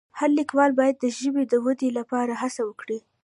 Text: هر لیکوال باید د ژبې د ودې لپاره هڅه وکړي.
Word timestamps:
هر 0.19 0.29
لیکوال 0.39 0.71
باید 0.79 0.95
د 0.99 1.05
ژبې 1.19 1.43
د 1.47 1.53
ودې 1.65 1.89
لپاره 1.99 2.33
هڅه 2.41 2.61
وکړي. 2.65 2.99